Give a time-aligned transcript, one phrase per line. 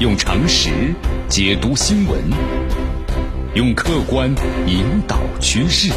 [0.00, 0.94] 用常识
[1.28, 2.20] 解读新闻，
[3.54, 4.28] 用客观
[4.66, 5.92] 引导趋势。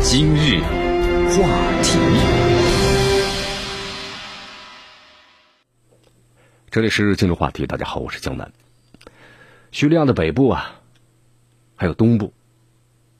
[0.00, 0.58] 今日
[1.28, 1.46] 话
[1.82, 1.98] 题，
[6.70, 7.66] 这里是今日话题。
[7.66, 8.50] 大家好，我是江南。
[9.70, 10.80] 叙利亚的北部啊，
[11.76, 12.32] 还有东部，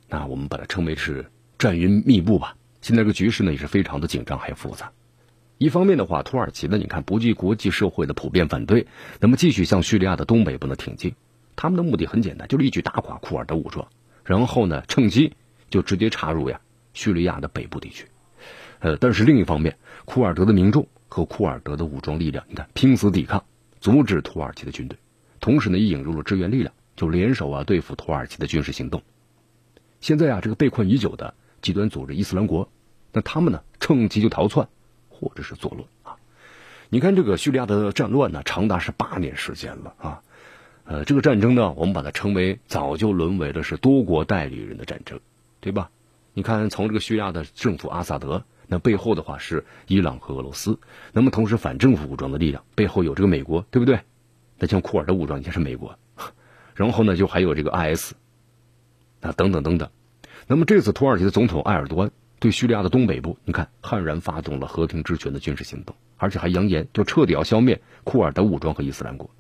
[0.09, 2.57] 那我们把它称为是战云密布吧。
[2.81, 4.91] 现在这个局势呢，也是非常的紧张还复杂。
[5.63, 8.89] 一方面的话，土耳其呢，你看不计国际社会的普遍反对，
[9.21, 11.15] 那么继续向叙利亚的东北部呢挺进。
[11.55, 13.87] 他们的目的很简单，就是一举打垮库尔德武装，
[14.25, 15.35] 然后呢趁机
[15.71, 16.61] 就直接插入呀
[16.95, 18.09] 叙利亚的北部地区。
[18.81, 23.45] 呃，但是另一方面，库尔德的民众和库尔德的武装力量，你看拼死抵抗，
[23.79, 24.99] 阻止土耳其的军队，
[25.39, 29.01] 同时呢也引入了支援力量，就联手啊对付土耳其的军事行动。
[30.01, 32.69] 现在啊，这个被困已久的极端组织伊斯兰国，
[33.13, 34.69] 那他们呢趁机就逃窜。
[35.23, 36.19] 或者是作乱啊！
[36.89, 40.23] 你看这个叙利亚的战乱呢，长达是八年时间了啊。
[40.85, 45.21] 呃，这个战争呢，我们把它称为早就沦为了是多国代理人的战争，
[45.61, 45.91] 对吧？
[46.35, 50.81] 你看，从这个叙利亚的政府阿萨德，那背后的话是伊朗和俄罗斯，
[51.13, 54.01] 那么同时反政府武装的力量背后有这个美国，对不对？
[54.59, 55.97] 那像库尔德武装也是美国，
[56.75, 58.15] 然后呢，就还有这个 IS
[59.21, 59.89] 啊等等等等。
[60.49, 62.11] 那么这次土耳其的总统埃尔多安。
[62.43, 69.31] 对叙利亚的东北部，你看悍然发动了和平之权的军事行动，而且还扬言就彻底要消灭库尔德武装和伊斯兰国。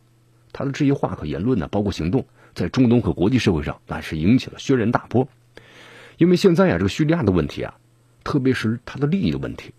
[0.52, 5.26] 他的这些话和言论呢，包括行动，在中东和国际社会上那是引起了轩然大波。
[6.16, 7.74] 因为现在呀，这个叙利亚的问题啊，
[8.22, 9.72] 特别是它的利益的问题，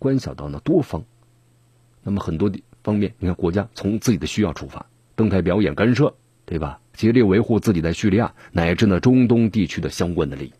[0.00, 1.04] 关系到呢多方。
[2.02, 2.50] 那么很多
[2.82, 6.12] 方面，你看国家从自己的需要出发，登台表演干涉，
[6.44, 6.80] 对吧？
[6.94, 10.52] 竭力维护自己在叙利亚乃至呢中东地区的相关的利益。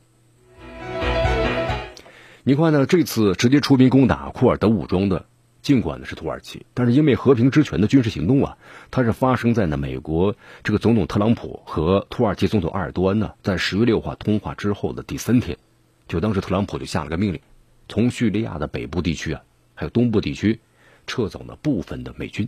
[2.47, 2.85] 你看呢？
[2.85, 5.25] 这次直接出兵攻打库尔德武装的，
[5.63, 8.59] 尽管呢是土耳其，但是因为和平之权的军事行动啊，
[8.91, 15.57] 它是发生在呢美国这个总统特朗普和土耳其总统埃尔多安呢在十月六号通话之后的第三天，
[16.07, 17.41] 就当时特朗普就下了个命令，
[17.89, 19.41] 从叙利亚的北部地区啊，
[19.75, 20.61] 还有东部地区
[21.07, 22.47] 撤走了部分的美军。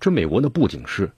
[0.00, 1.12] 这美国呢不仅是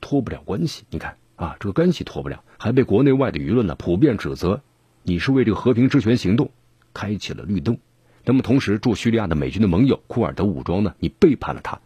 [0.00, 4.62] 脱不了关系，你看啊，这个关系脱不了，还被国内外的舆论呢普遍指责，
[5.02, 6.50] 你是为这个和平之权行动。
[6.92, 7.78] 开启了绿灯，
[8.24, 10.94] 那么同时驻叙利亚的美军的盟友库尔德武装呢？
[10.98, 11.80] 你背叛了他，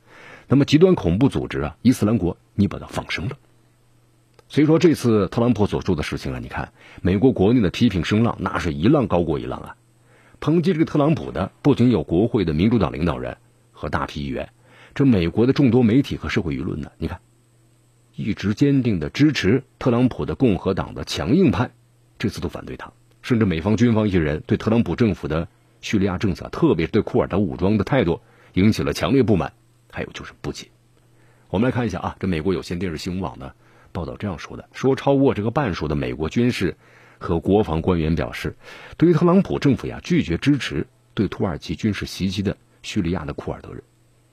[0.49, 3.37] 那么极端恐怖组织啊，伊斯兰国，你把它放生了。
[4.49, 6.72] 所以说这次特朗普所做的事情啊，你看
[7.03, 9.77] 美国国内的批评声浪那是一浪高过一浪啊。
[10.41, 13.39] 抨击这个特朗普的不仅有国会的民主党领导人
[13.72, 14.50] 和大批议员，
[14.95, 17.21] 这美国的众多媒体和社会舆论呢，你看
[18.15, 21.71] 一直坚定的支持特朗普的共和党的强硬派，
[22.19, 22.93] 这次都反对他。
[23.27, 25.49] 甚至美方军方一些人对特朗普政府的
[25.81, 28.21] 叙利亚政策，特别是对库尔德武装的态度，
[28.53, 29.53] 引起了强烈不满，
[29.91, 30.69] 还有就是不解。
[31.49, 33.51] 我们来看一下啊，这美国有线电视新闻网呢
[33.91, 36.77] 报道这样说的：说超过这个半数的美国军事
[37.19, 38.55] 和国防官员表示，
[38.97, 43.83] 对于特朗普政府呀拒绝支持对土耳其军事袭击的叙利亚的库尔德人，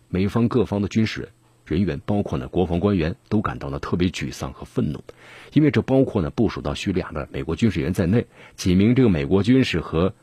[0.08, 1.32] 美方各方的军事人。
[1.74, 5.04] 人员包括呢，国防官员都感到呢特别沮丧和愤怒，
[5.54, 10.14] 因为这包括呢部署到叙利亚的美国军事员在内，几名这个美国军事和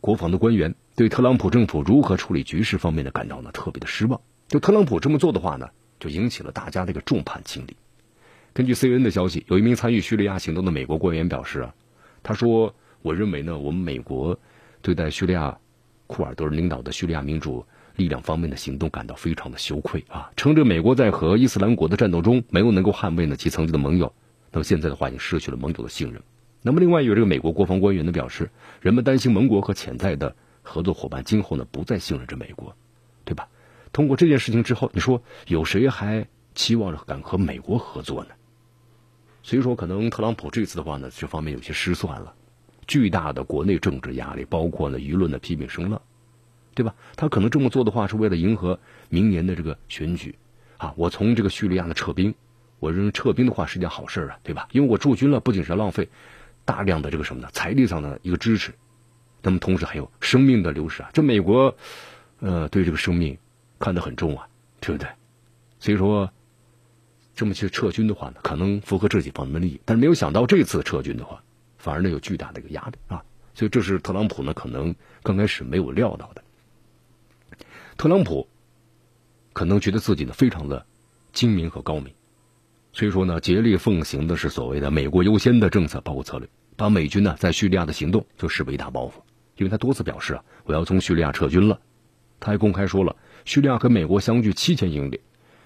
[0.00, 4.20] 国防的官员对特朗普政府如何处理局势方面呢感到呢特别的失望。
[4.48, 5.68] 就特朗普这么做的话呢，
[6.00, 7.76] 就引起了大家的一个众叛亲离。
[8.52, 11.74] 根据 CNN 的消息，有一名参与叙利亚行动的美国官员表示啊，
[12.22, 14.38] 他说：“我认为呢，我们美国
[14.82, 15.58] 对待叙利亚
[16.08, 17.64] 库尔德人领导的叙利亚民主。”
[17.98, 20.30] 力量方面的行动感到非常的羞愧啊！
[20.36, 24.10] 称这美国在和伊斯兰国的战斗中没有能够捍卫呢其曾经的盟友，
[24.52, 26.22] 那么现在的话已经失去了盟友的信任。
[26.62, 28.48] 那么另外有这个美国国防官员呢表示，
[28.80, 32.72] 人们担心盟国和潜在的合作伙伴今后呢不再信任着美国，
[33.24, 33.48] 对吧？
[33.92, 38.30] 通过这件事情之后，你说有谁还期望着敢和美国合作呢？
[39.42, 42.32] 所以说，可能特朗普这次的话呢，这方面有些失算了，
[42.86, 46.00] 巨大的国内政治压力，包括呢舆论的批评声浪。
[46.74, 46.94] 对吧？
[47.16, 50.36] 他可能这么做的话，是为了迎合明年的这个选举，
[50.76, 52.34] 啊，我从这个叙利亚的撤兵，
[52.78, 54.68] 我认为撤兵的话是件好事啊，对吧？
[54.72, 56.08] 因为我驻军了，不仅是浪费
[56.64, 58.72] 大量的这个什么呢，财力上的一个支持，
[59.42, 61.10] 那么同时还有生命的流失啊。
[61.12, 61.76] 这美国，
[62.40, 63.36] 呃，对这个生命
[63.78, 64.46] 看得很重啊，
[64.80, 65.08] 对不对？
[65.80, 66.30] 所以说，
[67.34, 71.42] 这么去撤军的话呢，可能符合这几方面的利益，但是没有想到这次撤军的话，
[71.76, 73.22] 反而呢有巨大的一个压力啊。
[73.54, 74.94] 所以这是特朗普呢可能
[75.24, 76.42] 刚开始没有料到的。
[77.98, 78.46] 特朗普
[79.52, 80.86] 可能觉得自己呢非常的
[81.32, 82.14] 精明和高明，
[82.92, 89.14] 所以说呢竭力奉行的是所谓的“美国优先”的政策包括策略，把美军呢在叙利亚的行动就视为一大包袱。
[89.56, 91.80] 因为他多次表示啊，我要从叙利亚撤军了。
[92.38, 95.20] 他还公开说了，叙利亚和美国相距七千英里，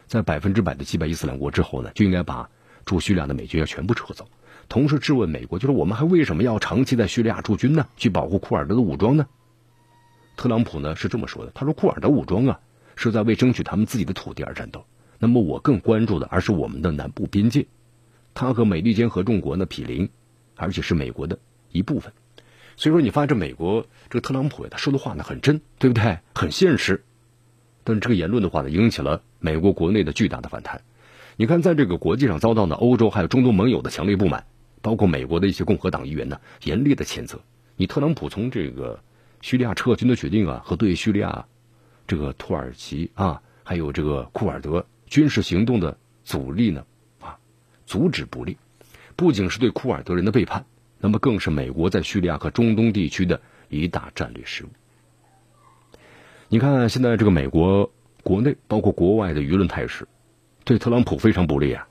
[0.06, 2.49] 在百分之百的击败伊斯兰国之后呢，就应该把
[2.87, 4.26] 驻叙利亚的美军要全部撤走。
[4.70, 7.87] 同时质问美国，就是我们还为什么要长期在叙利亚驻军呢？
[7.99, 9.26] 去保护库尔德的武装呢？
[10.37, 12.61] 特朗普呢是这么说的，他说库尔德武装啊
[12.96, 14.84] 是在为争取他们自己的土地而战斗。
[15.19, 17.64] 那么我更关注的，而是我们的南部边界。
[18.34, 20.08] 他和美利坚合众国呢毗邻，
[20.56, 21.38] 而且是美国的
[21.70, 22.12] 一部分。
[22.76, 26.19] 所以说，你发现这美国这个特朗普，他说的话呢很真，对不对？
[26.34, 27.05] 很现实。
[27.84, 30.81] 但是这个言论的话呢，引起了美国国内的巨大的反弹。
[31.37, 34.44] 你看，在这个国际上遭到呢欧洲还有中东盟友的强烈不满，
[34.81, 37.38] 包括美国的一些共和党议员呢严厉的谴责。
[37.76, 38.99] 你特朗普从这个
[39.43, 41.44] 叙利亚撤军的决定啊，和对叙利亚
[42.06, 46.87] 这个土耳其啊，还有这个库尔德军事行动的阻力呢
[47.21, 47.37] 啊，
[47.85, 48.56] 阻止不利，
[49.17, 50.65] 不仅是对库尔德人的背叛，
[50.99, 54.69] 那么更是美国在叙利亚和中东地区的一大战略失误。
[56.49, 57.93] 你看，现在这个美国
[58.23, 60.06] 国内包括国外的舆论态势，
[60.65, 61.89] 对特朗普非常不利啊。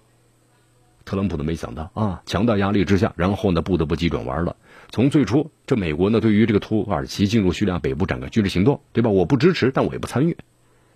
[1.05, 4.55] 特朗普都没想到啊，强大压力之下，然后呢不得不急转弯了。
[4.89, 9.09] 从最初，这美国呢对于这个土耳其进入叙利亚北部展开军事行动，对吧？
[9.09, 10.37] 我不支持，但我也不参与。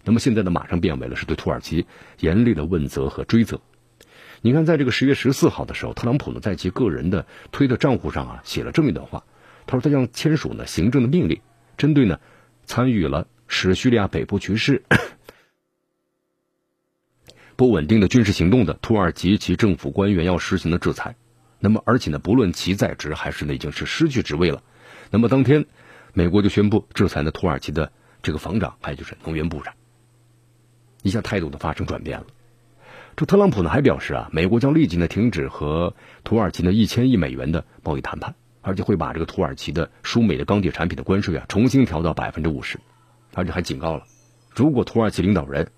[0.04, 1.86] 那么现在呢，马上变为了是对土耳其
[2.19, 3.60] 严厉的问责和追责。
[4.42, 9.24] 你看，在这个十月十四号的时候，特朗普呢在其个人的推特账户上啊写了这么一段话，
[9.66, 11.42] 他说他将签署呢行政的命令，
[11.78, 12.19] 针对呢
[12.66, 13.28] 参与了。
[13.48, 14.81] 使叙利亚北部局势
[17.56, 21.16] 不稳定的军事行动的土耳其其政府官员要实行的制裁，
[21.60, 24.62] 那么而且呢，不论其在职还是呢已经是失去职位了，
[25.10, 25.66] 那么当天，
[26.13, 27.92] 美国就宣布制裁呢土耳其的
[28.22, 29.74] 这个防长，还有就是能源部长，
[31.02, 32.25] 一下态度呢发生转变了。
[33.16, 42.78] 这特朗普呢还表示啊，美国将立即呢停止和土耳其呢一千亿美元的贸易谈判，而且会把这个土耳其的输美的钢铁产品的关税啊重新调到百分之五十。
[43.34, 44.04] 而且还警告了，
[44.54, 45.72] 如果土耳其领导人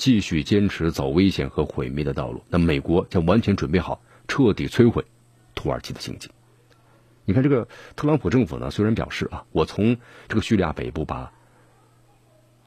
[0.00, 5.04] 继续坚持走危险和毁灭的道路，那美国将完全准备好彻底摧毁
[5.54, 6.30] 土耳其的经济。
[7.26, 11.30] 你看，这个特朗普政府呢，虽然表示啊，我从这个叙利亚北部把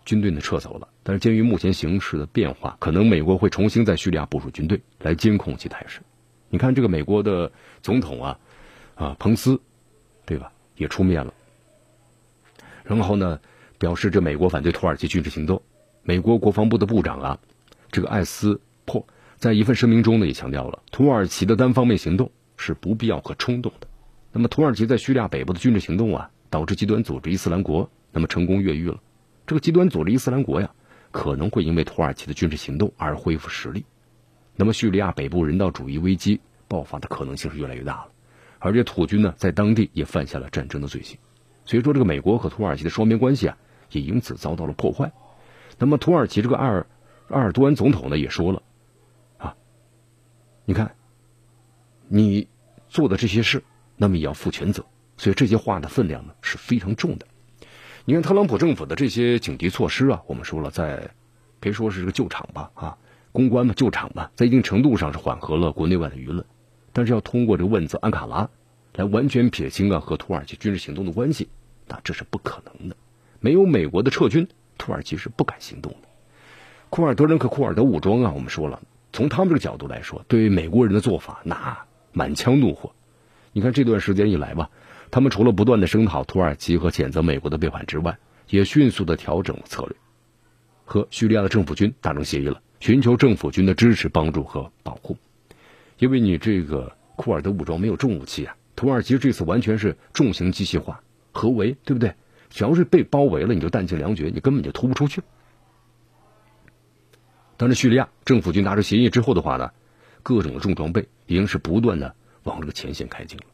[0.06, 6.01] 军队呢撤走了，但是鉴于目前形势的变化，可能美国会重新在叙利亚部署军队来监控其态势。
[6.50, 7.51] 你看，这个美国的
[7.81, 8.39] 总统啊，
[8.94, 9.59] 啊，彭斯，
[10.27, 11.33] 对吧，也出面了，
[12.83, 13.39] 然后呢？
[13.79, 15.62] 表示这美国反对土耳其军事行动，
[16.05, 17.39] 美国国防部的部长啊，
[17.89, 19.07] 这个艾斯珀
[19.38, 23.88] 在一份声明中呢也强调了，土耳其的单方面行动是不必要和冲动的。
[24.33, 29.00] 那么土耳其在叙利亚北部的军事行动啊，导致极端组织伊斯兰国那么成功越狱了。
[29.47, 30.69] 这个极端组织伊斯兰国呀，
[31.11, 33.85] 可能会因为土耳其的军事行动而恢复实力。
[34.57, 38.07] 那么叙利亚北部人道主义危机爆发的可能性是越来越大了，
[38.59, 41.17] 而且土军呢在当地也犯下了战争的罪行。
[41.63, 43.57] 所以说，这个美国和土耳其的双边关系啊。
[43.91, 45.11] 也因此遭到了破坏。
[45.77, 46.85] 那么，土耳其这个埃尔
[47.29, 48.61] 埃尔多安总统呢也说了，
[49.37, 49.55] 啊，
[50.65, 50.95] 你看，
[52.07, 52.47] 你
[52.87, 53.63] 做的这些事，
[53.97, 54.83] 那么也要负全责。
[55.17, 57.27] 所以这些话的分量呢是非常重的。
[58.05, 61.09] 你看特朗普政府的这些警惕措施啊，我们说了，在
[61.59, 62.97] 别说是这个救场吧，啊，
[63.31, 66.43] 公关嘛，救场吧，在一定程度上是缓和了国内外的舆论。
[66.91, 68.49] 但是要通过这个问责安卡拉
[68.95, 71.47] 来完全撇清啊和土耳其军事行动的关系，
[71.87, 72.95] 那这是不可能的。
[73.39, 74.47] 没有美国的撤军，
[74.77, 76.07] 土耳其是不敢行动的。
[76.89, 78.81] 库尔德人和库尔德武装啊，我们说了，
[79.11, 81.77] 从他们这个角度来说，对于美国人的做法，那
[82.12, 82.91] 满腔怒火。
[83.51, 84.69] 你看这段时间以来吧，
[85.09, 88.17] 他们除了不断的声讨土耳其和谴责美国的背叛之外，
[88.50, 89.95] 也迅速的调整了策略，
[90.86, 95.17] 和叙利亚的政府军达成协议了，寻求政府军的支持、帮助和保护。
[95.98, 102.13] 因为你这个库尔德武装没有重武器啊，土耳其这次完全是重型机械化合围，对不对？
[102.53, 105.24] 只要是被包围了，你就弹尽粮绝，你根本就突不出去。
[107.57, 109.72] 但是叙利亚政府军达成协议之后的话呢，
[110.22, 113.45] 各种的重装备已经是不断的往这个前线开进了，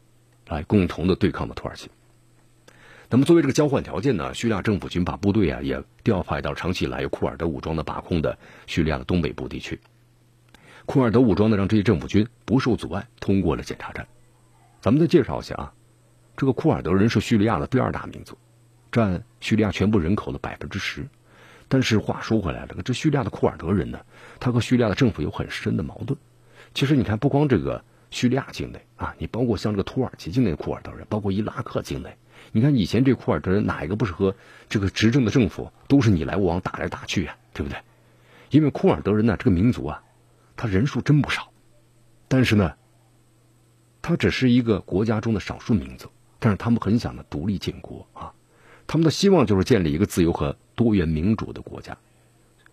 [0.48, 1.88] 来共同的对抗的土耳其。
[3.08, 9.80] 那么作为这个交换条件呢，叙利亚政府军把部队啊也调派到长期以来库尔德武装的把控的叙利亚的东北部地区。
[10.84, 14.06] 库尔德武装呢让这些政府军不受阻碍通过了检查站。
[14.82, 15.72] 咱们再介绍一下啊，
[16.36, 18.36] 这个库尔德人是叙利亚的第二大民族。
[18.92, 21.08] 占叙利亚全部人口的百分之十，
[21.68, 24.00] 但是话说回来了，这叙利亚的库尔德人呢，
[24.40, 26.18] 他和叙利亚的政府有很深的矛盾。
[26.74, 32.16] 其实你看，不光这个叙利亚境内啊，你包括像这个土耳其境内库尔德人，包括伊拉克境内，
[32.52, 34.34] 你看以前这库尔德人哪一个不是和
[34.68, 37.78] 这个执政的政府都是你来我往打来打去呀，对不对？
[38.50, 40.02] 因为库尔德人呢，这个民族啊，
[40.56, 41.52] 他人数真不少，
[42.26, 42.74] 但是呢，
[44.02, 48.32] 他只是一个国家中的少数民族，但是他们很想呢独立建国啊。
[48.90, 51.96] 他们的希望就是建立一个自由和多元民主的国家，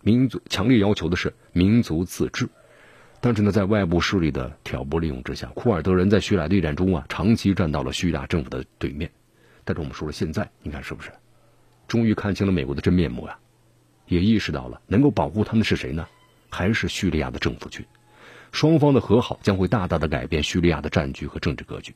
[0.01, 2.49] 民族强烈要求的是民族自治。
[3.21, 9.11] 但是呢，在外部势力的挑拨利用之下，库尔德人在叙利亚内战中啊，长期站到了叙利亚政府的对面。
[9.63, 11.11] 但是我们说了，现在你看是不是，
[11.87, 13.37] 终于看清了美国的真面目呀？
[14.07, 16.07] 也意识到了能够保护他们是谁呢？
[16.49, 17.85] 还是叙利亚的政府军。
[18.51, 21.93] 双方的和好将会大大的改变叙利亚的战局和政治格局。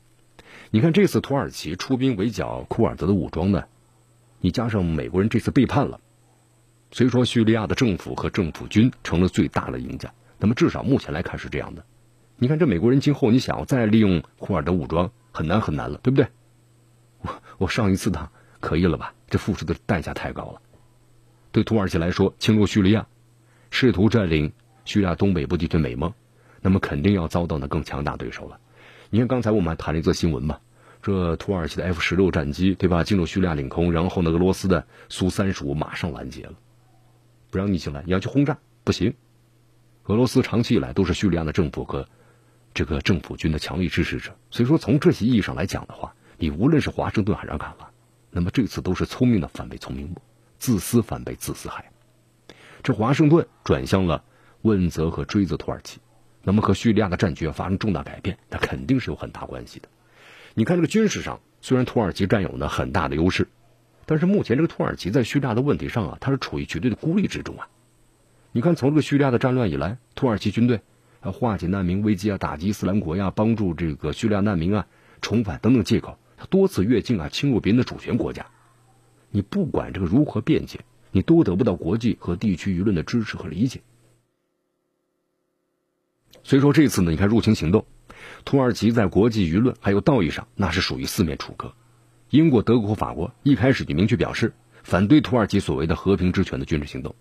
[0.70, 3.64] 你看这次土耳其出兵围剿库尔德的武装呢，
[4.42, 6.00] 你加上美国人这次背叛了，
[6.92, 10.12] 所以说叙利亚的政府和政府军成了最大的赢家。
[10.38, 11.86] 那么至少目前来看是这样的。
[12.38, 16.28] 你看这美国人今后你想要再利用库尔德武装很难很难了，对不对？
[17.22, 17.30] 我
[17.60, 18.28] 我上一次呢
[18.60, 19.14] 可以了吧？
[19.30, 20.62] 这付出的代价太高了。
[21.52, 23.06] 对土耳其来说，侵入叙利亚，
[23.70, 24.52] 试图占领
[24.86, 26.12] 叙利亚东北部地区美梦，
[26.62, 28.60] 那么肯定要遭到呢更强大对手了。
[29.12, 30.58] 你看刚才我们还谈了一则新闻嘛，
[31.02, 36.54] 这土耳其的 F 十六战机对吧，进入叙利亚领空，然后呢俄罗斯的苏三十五马上拦截了，
[37.50, 39.14] 不让你进来，你要去轰炸不行。
[40.06, 42.08] 俄罗斯长期以来都是叙利亚的政府和
[42.74, 47.90] 这个政府军的强力支持者，所以说从这些意义上来讲的话，你无论是华盛顿还是阿卡拉，
[48.30, 50.16] 那么这次都是聪明的反被聪明误，
[50.58, 51.92] 自私反被自私害。
[52.84, 54.24] 这华盛顿转向了
[54.62, 56.00] 问责和追责土耳其，
[56.44, 59.90] 那么和叙利亚的战局发生重大改变，那肯定是有很大关系的。
[60.54, 63.48] 你看这个军事上，虽然土耳其占有呢很大的优势，
[64.06, 67.70] 但是目前这个土耳其在叙利亚的问题上啊，它是处于绝对的孤立之中啊。
[68.52, 70.82] 你看，从这个叙利亚的战乱以来，土耳其军队
[71.22, 74.88] 啊化解难民危机啊，打击伊斯兰国呀，帮助这个叙利亚难民啊
[75.22, 78.48] 重返等等借口，他多次越境啊侵入别人的主权国家。
[79.30, 80.82] 你不管这个如何辩解，
[81.12, 83.80] 你都得不到国际和地区舆论的支持和理解。
[86.44, 87.86] 所以说这次呢，你看入侵行动，
[88.46, 91.74] 土耳其在国际舆论还有道义上那是属于四面楚歌。
[92.30, 97.16] 英国、德国和法国一开始就明确表示反对土耳其所谓的和平之权的军事行动。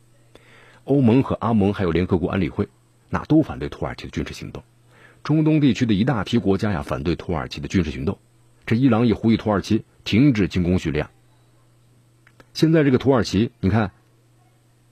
[0.85, 2.69] 欧盟和阿盟还有联合国安理会，
[3.09, 4.63] 那都反对土耳其的军事行动。
[5.23, 8.19] 中东地区的一大批国家呀，反对土耳其的军事行动。
[8.67, 11.11] 这伊朗也呼吁土耳其停止进攻叙利亚。
[12.55, 13.93] 现在这个土耳其，你看，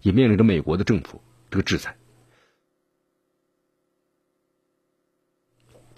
[0.03, 1.97] 也面临着美国的政府这个制裁。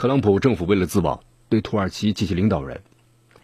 [0.01, 2.81] 特朗普政府为了自保，对土耳其及其领导人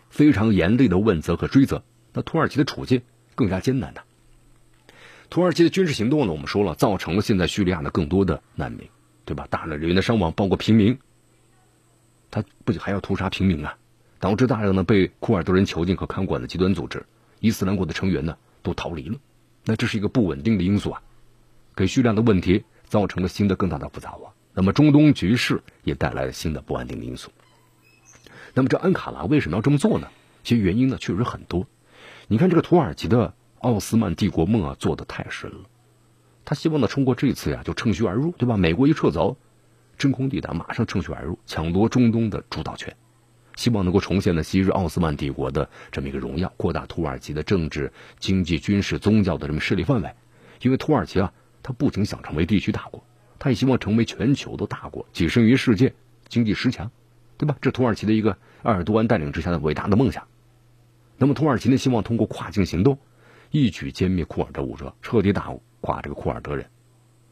[0.09, 1.85] 非常严厉的问责和追责，
[2.15, 3.03] 那土耳其的处境
[3.35, 4.03] 更加艰难的。
[5.29, 6.33] 土耳其的军事行动呢？
[6.33, 8.89] 我们说了，造成了现在叙利亚的更多的难民，
[9.27, 9.47] 对吧？
[9.51, 10.99] 大量人员的伤亡，包括平民。
[12.31, 13.77] 他不仅还要屠杀平民啊，
[14.19, 17.05] 导致大量的被库尔德人囚禁和看管的极端组织
[17.41, 19.19] 伊斯兰国的成员呢都逃离了。
[19.67, 21.03] 那这是一个不稳定的因素啊，
[21.75, 24.33] 给叙利亚的问题造成了新的更大的复杂化。
[24.57, 27.31] 那么中东局势也带来了新的不安定的因素。
[28.55, 30.09] 那么这安卡拉为什么要这么做呢？
[30.43, 31.67] 其实原因呢确实很多。
[32.27, 33.35] 你看这个土耳其的。
[33.61, 35.61] 奥斯曼帝国梦啊，做的太深了。
[36.45, 38.57] 他希望呢，通过这次呀，就乘虚而入，对吧？
[38.57, 39.37] 美国一撤走，
[39.99, 42.95] 真空地带马上乘虚而入，抢夺中东的主导权，
[43.57, 50.15] 希望能够重现呢昔日奥斯曼帝国的这么一个荣耀，扩大土耳其的政治、经济、军事、宗教的这么势力范围。
[50.61, 51.33] 因为土耳其啊，
[51.63, 53.03] 他不仅想成为地区大国，
[53.39, 55.93] 他也希望成为全球的大国，跻身于世界，
[56.29, 56.91] 经济十强，
[57.37, 57.57] 对吧？
[57.61, 60.27] 这土耳其的一个埃尔多安带领之下的伟大的梦想。
[61.19, 62.99] 那么土耳其呢，希望通过跨境行动。
[63.51, 66.67] 一举歼灭库尔德武装，彻底打垮这个库尔德人。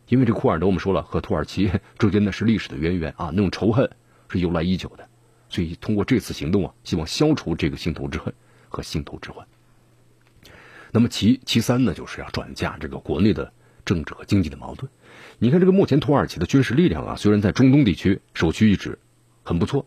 [0.09, 3.91] 因为这库尔德，我们说了，和土耳其之间呢是历史的渊源啊，那种仇恨
[4.29, 5.09] 是由来已久的。
[5.49, 8.33] 所以通过这次行动啊，希望消除这个心头之恨
[8.69, 9.45] 和心头之患。
[10.93, 13.53] 那么其其三呢，就是要转嫁这个国内的
[13.85, 14.91] 政治和经济的矛盾。
[15.39, 18.99] 你看这个目前土耳其的军事力量啊，虽然在中东地区首屈一指，
[19.43, 19.87] 很不错，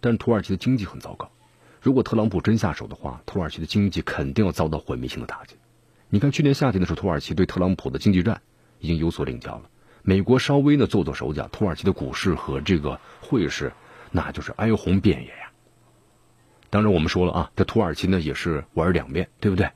[0.00, 1.30] 但是土耳其的经济很糟糕。
[1.80, 5.56] 如果特朗普真下手的话，土耳其的经济肯定要遭到毁灭性的打击。
[6.10, 8.42] 你看，去年夏天的时候，土耳其对特朗普的经济战
[8.78, 9.62] 已经有所领教了。
[10.02, 13.72] 美国稍微呢做做手脚，土耳其的股市和这个汇市
[14.10, 15.50] 那就是哀鸿遍野呀。
[16.70, 19.70] 当然，我们说了啊，这土耳其呢也是玩两面，对不对？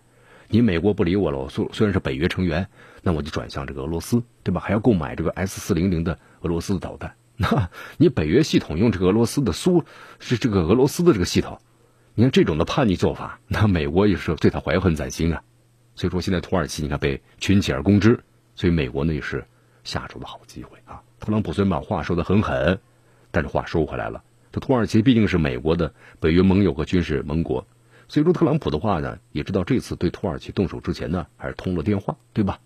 [0.52, 2.68] 你美国不理我了，我虽虽然是北约成员，
[3.00, 4.60] 那我就转向这个俄罗斯，对吧？
[4.60, 7.14] 还要购买这个 S 四零零的俄罗斯的导弹。
[7.38, 9.82] 那你北约系统用这个俄罗斯的苏
[10.18, 11.58] 是这个俄罗斯的这个系统。
[12.14, 15.42] 你看这种的叛逆做法，那美国也是对他怀恨在心啊。
[15.94, 18.20] 所以说现在土耳其你看被群起而攻之，
[18.54, 19.42] 所以美国呢也是
[19.84, 21.00] 下手的好机会啊。
[21.18, 22.78] 特朗普虽然把话说的很狠，
[23.30, 24.22] 但是话收回来了。
[24.52, 27.66] 这土耳其毕竟是美国的北约盟友和军事盟国，
[28.08, 32.60] 所以说特朗普的话呢，也知道这次对土耳其动手之前呢，还是通了电话，对吧？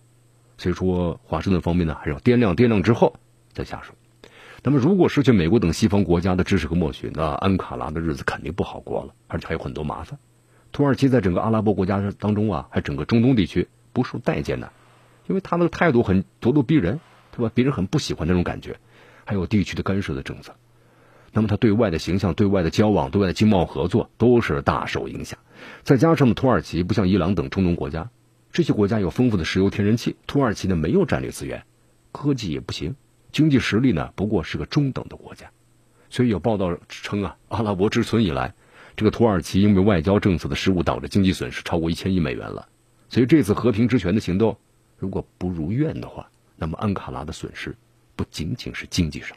[0.59, 3.16] 所以说华盛顿方面呢，还是要掂量掂量之后
[3.52, 3.95] 再下手。
[4.62, 10.19] 那么，如果失去美国等西方国家的支持和默许，那安卡拉的日子肯定不好过了，而且还有很多麻烦。
[10.73, 14.71] 土耳其在整个阿拉伯国家当中啊，还整个中东地区不受待见呢，
[15.28, 16.99] 因为他们的态度很咄咄逼人，
[17.31, 17.52] 对吧？
[17.55, 18.76] 别人很不喜欢那种感觉。
[19.25, 20.55] 还有地区的干涉的政策，
[21.37, 25.38] 那么他对外的形象、对外的交往、对外的经贸合作都是大受影响。
[25.83, 28.09] 再加上土耳其不像伊朗等中东国家，
[28.52, 31.62] 这些国家有丰富的石油、天然气，土耳其呢没有战略资源，
[32.11, 32.97] 科技也不行，
[33.33, 35.50] 经济实力呢不过是个中等的国家。
[36.09, 38.55] 所以有报道称啊，阿拉伯之春以来，
[38.97, 42.66] 这个土耳其因为外交政策的失误导致经济损失超过一千亿美元了。
[43.11, 44.57] 所以这次和平之权的行动
[44.97, 47.76] 如果不如愿的话，那么安卡拉的损失。
[48.14, 49.37] 不仅仅是经济上